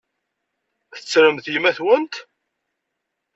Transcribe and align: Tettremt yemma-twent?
Tettremt 0.95 1.45
yemma-twent? 1.53 2.13